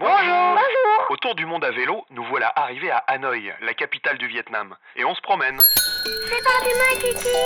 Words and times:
Bonjour 0.00 0.14
Bonjour 0.14 1.10
Au 1.10 1.16
tour 1.16 1.34
du 1.34 1.44
monde 1.44 1.64
à 1.64 1.72
vélo, 1.72 2.04
nous 2.10 2.22
voilà 2.26 2.52
arrivés 2.54 2.92
à 2.92 2.98
Hanoï, 3.08 3.52
la 3.60 3.74
capitale 3.74 4.16
du 4.16 4.28
Vietnam. 4.28 4.76
Et 4.94 5.04
on 5.04 5.12
se 5.12 5.20
promène. 5.20 5.58
C'est 6.04 6.44
parti, 6.44 6.68
ma 6.78 6.94
Kiki 7.00 7.36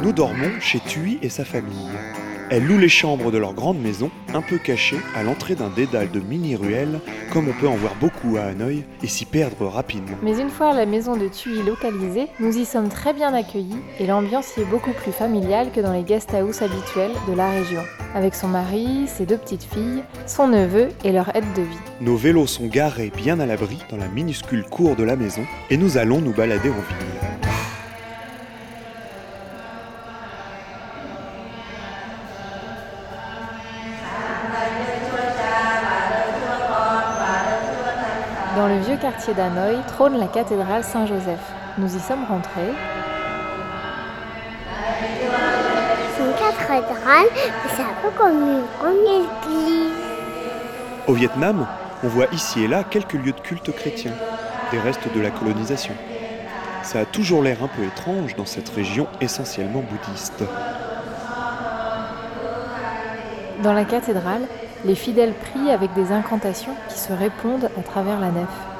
Nous 0.00 0.12
dormons 0.12 0.60
chez 0.60 0.78
Thuy 0.78 1.18
et 1.22 1.28
sa 1.28 1.44
famille. 1.44 1.90
Elle 2.54 2.66
loue 2.66 2.76
les 2.76 2.90
chambres 2.90 3.30
de 3.30 3.38
leur 3.38 3.54
grande 3.54 3.80
maison, 3.80 4.10
un 4.34 4.42
peu 4.42 4.58
cachée 4.58 4.98
à 5.16 5.22
l'entrée 5.22 5.54
d'un 5.54 5.70
dédale 5.70 6.10
de 6.10 6.20
mini-ruelles, 6.20 7.00
comme 7.32 7.48
on 7.48 7.58
peut 7.58 7.66
en 7.66 7.76
voir 7.76 7.94
beaucoup 7.98 8.36
à 8.36 8.42
Hanoï, 8.42 8.84
et 9.02 9.06
s'y 9.06 9.24
perdre 9.24 9.66
rapidement. 9.68 10.18
Mais 10.22 10.38
une 10.38 10.50
fois 10.50 10.74
la 10.74 10.84
maison 10.84 11.16
de 11.16 11.28
Thuy 11.28 11.62
localisée, 11.62 12.26
nous 12.40 12.54
y 12.54 12.66
sommes 12.66 12.90
très 12.90 13.14
bien 13.14 13.32
accueillis 13.32 13.80
et 13.98 14.06
l'ambiance 14.06 14.54
y 14.58 14.60
est 14.60 14.66
beaucoup 14.66 14.92
plus 14.92 15.12
familiale 15.12 15.68
que 15.74 15.80
dans 15.80 15.94
les 15.94 16.02
guest 16.02 16.34
house 16.34 16.60
habituels 16.60 17.12
de 17.26 17.32
la 17.32 17.52
région. 17.52 17.80
Avec 18.14 18.34
son 18.34 18.48
mari, 18.48 19.06
ses 19.06 19.24
deux 19.24 19.38
petites 19.38 19.64
filles, 19.64 20.02
son 20.26 20.48
neveu 20.48 20.88
et 21.04 21.12
leur 21.12 21.34
aide 21.34 21.50
de 21.56 21.62
vie. 21.62 21.78
Nos 22.02 22.16
vélos 22.16 22.48
sont 22.48 22.66
garés 22.66 23.10
bien 23.16 23.40
à 23.40 23.46
l'abri 23.46 23.78
dans 23.88 23.96
la 23.96 24.08
minuscule 24.08 24.64
cour 24.64 24.94
de 24.94 25.04
la 25.04 25.16
maison, 25.16 25.46
et 25.70 25.78
nous 25.78 25.96
allons 25.96 26.20
nous 26.20 26.34
balader 26.34 26.68
en 26.68 26.74
ville. 26.74 27.11
Dans 38.56 38.68
le 38.68 38.78
vieux 38.80 38.98
quartier 38.98 39.32
d'Hanoï 39.32 39.78
trône 39.86 40.18
la 40.18 40.26
cathédrale 40.26 40.84
Saint-Joseph. 40.84 41.40
Nous 41.78 41.96
y 41.96 41.98
sommes 41.98 42.24
rentrés 42.28 42.74
C'est 46.14 46.22
une 46.22 46.34
cathédrale, 46.34 47.26
mais 47.34 47.70
c'est 47.74 47.82
un 47.82 47.94
peu 48.02 48.10
comme 48.10 48.36
une 48.36 48.64
grande 48.78 48.96
église. 49.06 49.92
Au 51.06 51.14
Vietnam, 51.14 51.66
on 52.04 52.08
voit 52.08 52.26
ici 52.32 52.64
et 52.64 52.68
là 52.68 52.84
quelques 52.84 53.14
lieux 53.14 53.32
de 53.32 53.40
culte 53.40 53.74
chrétiens, 53.74 54.12
des 54.70 54.80
restes 54.80 55.10
de 55.14 55.20
la 55.22 55.30
colonisation. 55.30 55.94
Ça 56.82 57.00
a 57.00 57.04
toujours 57.06 57.42
l'air 57.42 57.64
un 57.64 57.68
peu 57.68 57.84
étrange 57.84 58.36
dans 58.36 58.44
cette 58.44 58.68
région 58.68 59.06
essentiellement 59.22 59.82
bouddhiste. 59.82 60.44
Dans 63.62 63.72
la 63.72 63.84
cathédrale, 63.86 64.42
les 64.84 64.94
fidèles 64.94 65.34
prient 65.34 65.70
avec 65.70 65.92
des 65.94 66.12
incantations 66.12 66.74
qui 66.88 66.98
se 66.98 67.12
répondent 67.12 67.70
à 67.78 67.82
travers 67.82 68.18
la 68.18 68.30
nef. 68.30 68.71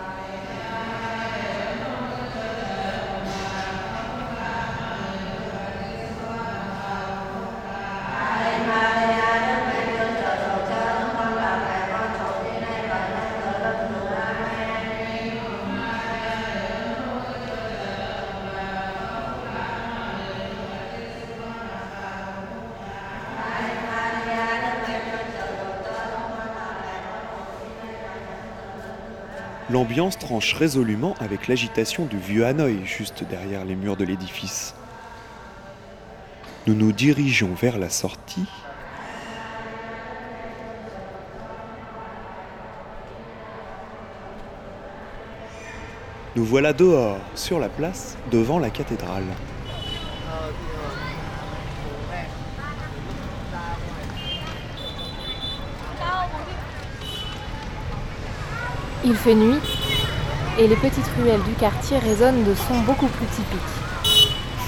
L'ambiance 29.71 30.19
tranche 30.19 30.55
résolument 30.55 31.15
avec 31.21 31.47
l'agitation 31.47 32.05
du 32.05 32.19
vieux 32.19 32.45
Hanoï 32.45 32.85
juste 32.85 33.25
derrière 33.25 33.65
les 33.65 33.77
murs 33.77 33.97
de 33.97 34.05
l'édifice. 34.05 34.75
Nous 36.67 36.75
nous 36.75 36.93
dirigeons 36.93 37.55
vers 37.55 37.79
la 37.79 37.89
sortie. 37.89 38.47
Nous 46.35 46.45
voilà 46.45 46.73
dehors, 46.73 47.19
sur 47.35 47.61
la 47.61 47.69
place, 47.69 48.17
devant 48.31 48.59
la 48.59 48.71
cathédrale. 48.71 49.25
Il 59.05 59.17
fait 59.17 59.35
nuit 59.35 59.59
et 60.61 60.69
les 60.69 60.77
petites 60.77 61.11
ruelles 61.19 61.43
du 61.43 61.55
quartier 61.55 61.99
résonnent 61.99 62.45
de 62.45 62.55
sons 62.55 62.81
beaucoup 62.87 63.09
plus 63.09 63.27
typiques. 63.27 63.59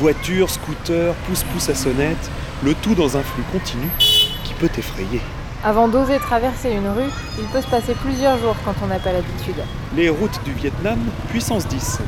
Voitures, 0.01 0.51
scooters, 0.51 1.15
pousse-pousse 1.27 1.69
à 1.69 1.75
sonnette, 1.77 2.31
le 2.65 2.75
tout 2.75 2.97
dans 2.97 3.17
un 3.17 3.23
flux 3.23 3.45
continu 3.53 3.89
qui 3.99 4.55
peut 4.55 4.71
effrayer. 4.77 5.21
Avant 5.63 5.87
d'oser 5.87 6.19
traverser 6.19 6.73
une 6.73 6.89
rue, 6.89 7.11
il 7.39 7.45
peut 7.47 7.61
se 7.61 7.69
passer 7.69 7.95
plusieurs 7.95 8.39
jours 8.39 8.57
quand 8.65 8.75
on 8.83 8.89
n'a 8.89 8.99
pas 8.99 9.13
l'habitude. 9.13 9.63
Les 9.97 10.09
routes 10.09 10.43
du 10.45 10.53
Vietnam, 10.53 10.99
puissance 11.29 11.69
10. 11.69 12.01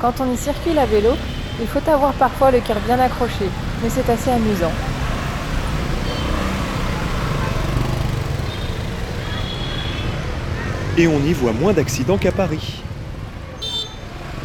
Quand 0.00 0.14
on 0.20 0.32
y 0.32 0.36
circule 0.36 0.78
à 0.78 0.86
vélo, 0.86 1.10
il 1.60 1.66
faut 1.66 1.90
avoir 1.90 2.12
parfois 2.12 2.52
le 2.52 2.60
cœur 2.60 2.76
bien 2.86 3.00
accroché, 3.00 3.46
mais 3.82 3.90
c'est 3.90 4.08
assez 4.08 4.30
amusant. 4.30 4.72
Et 10.96 11.08
on 11.08 11.18
y 11.24 11.32
voit 11.32 11.52
moins 11.52 11.72
d'accidents 11.72 12.18
qu'à 12.18 12.30
Paris. 12.30 12.82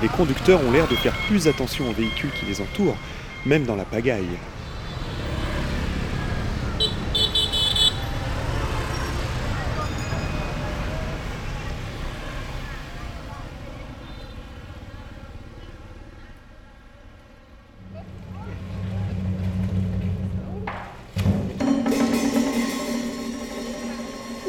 Les 0.01 0.07
conducteurs 0.07 0.59
ont 0.65 0.71
l'air 0.71 0.87
de 0.87 0.95
faire 0.95 1.13
plus 1.27 1.47
attention 1.47 1.87
aux 1.87 1.93
véhicules 1.93 2.31
qui 2.39 2.47
les 2.47 2.59
entourent, 2.59 2.97
même 3.45 3.65
dans 3.65 3.75
la 3.75 3.83
pagaille. 3.83 4.25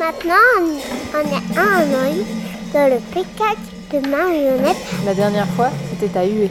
Maintenant, 0.01 0.33
on, 0.59 0.79
on 1.15 1.21
est 1.21 1.59
à 1.59 1.81
Hanoï, 1.83 2.25
dans 2.73 2.89
le 2.89 2.99
spectacle 3.11 3.61
de 3.93 4.09
marionnettes. 4.09 4.77
La 5.05 5.13
dernière 5.13 5.47
fois, 5.49 5.69
c'était 5.91 6.19
à 6.19 6.27
Hue. 6.27 6.49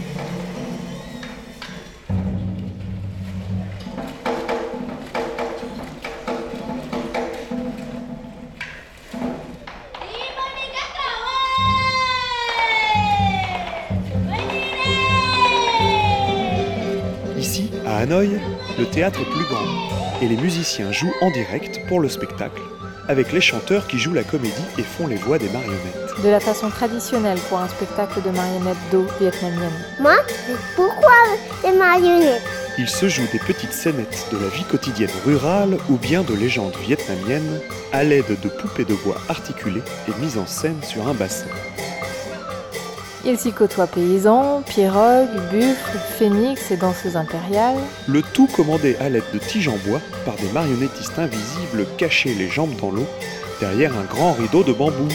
Ici, 17.36 17.72
à 17.88 17.98
Hanoï, 17.98 18.40
le 18.78 18.86
théâtre 18.86 19.22
est 19.22 19.31
plus 19.31 19.46
grand 19.46 19.66
et 20.22 20.28
les 20.28 20.38
musiciens 20.38 20.92
jouent 20.92 21.14
en 21.22 21.31
direct 21.31 21.80
pour 21.88 22.00
le 22.00 22.10
spectacle, 22.10 22.62
avec 23.09 23.34
les 23.34 23.42
chanteurs 23.42 23.88
qui 23.88 23.97
jouent 23.97 24.14
la 24.14 24.24
comédie 24.24 24.53
et 24.78 24.84
font 24.84 25.08
les 25.08 25.16
voix 25.16 25.40
des 25.40 25.50
marionnettes. 25.50 26.22
De 26.24 26.30
la 26.30 26.40
façon 26.40 26.70
traditionnelle 26.70 27.40
pour 27.50 27.58
un 27.58 27.68
spectacle 27.68 28.22
de 28.22 28.30
marionnettes 28.30 28.78
d'eau 28.92 29.08
vietnamienne. 29.20 29.74
Moi, 30.00 30.16
mais 30.47 30.56
pourquoi 30.75 31.16
les 31.66 31.75
marionnettes? 31.75 32.44
Il 32.78 32.88
se 32.88 33.09
joue 33.09 33.25
des 33.31 33.40
petites 33.40 33.74
scénettes 33.74 34.28
de 34.31 34.38
la 34.38 34.48
vie 34.48 34.64
quotidienne 34.64 35.09
rurale 35.25 35.78
ou 35.90 35.98
bien 35.98 36.22
de 36.22 36.36
légendes 36.36 36.78
vietnamiennes 36.86 37.59
à 37.92 38.03
l'aide 38.03 38.40
de 38.42 38.48
poupées 38.48 38.86
de 38.86 38.94
bois 38.94 39.18
articulées 39.28 39.81
et 40.08 40.22
mises 40.22 40.38
en 40.38 40.46
scène 40.46 40.78
sur 40.84 41.08
un 41.08 41.16
bassin. 41.16 41.48
Il 43.25 43.38
s'y 43.38 43.52
côtoie 43.52 43.88
paysans, 43.88 44.62
pirogues, 44.66 45.28
buffles, 45.52 45.97
phénix 46.18 46.72
et 46.72 46.78
danseuses 46.78 47.18
impériales. 47.18 47.78
Le 48.07 48.21
tout 48.21 48.48
commandé 48.48 48.95
à 49.01 49.10
l'aide 49.10 49.24
de 49.33 49.39
tiges 49.39 49.68
en 49.68 49.77
bois 49.86 50.00
par 50.25 50.36
des 50.36 50.50
marionnettistes 50.54 51.19
invisibles 51.19 51.86
cachés 51.98 52.33
les 52.33 52.48
jambes 52.48 52.75
dans 52.80 52.92
l'eau 52.92 53.07
derrière 53.60 53.92
un 53.98 54.06
grand 54.06 54.31
rideau 54.31 54.63
de 54.63 54.71
bambou. 54.71 55.10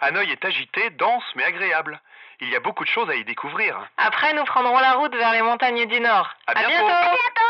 Hanoï 0.00 0.30
est 0.30 0.44
agité, 0.44 0.90
dense 0.90 1.24
mais 1.34 1.44
agréable. 1.44 2.00
Il 2.40 2.50
y 2.50 2.56
a 2.56 2.60
beaucoup 2.60 2.84
de 2.84 2.88
choses 2.88 3.08
à 3.08 3.14
y 3.14 3.24
découvrir. 3.24 3.78
Après, 3.96 4.34
nous 4.34 4.44
prendrons 4.44 4.78
la 4.78 4.92
route 4.92 5.14
vers 5.14 5.32
les 5.32 5.40
montagnes 5.40 5.86
du 5.86 6.00
Nord. 6.00 6.34
À 6.46 6.54
bientôt. 6.54 6.74
À 6.74 7.10
bientôt 7.10 7.45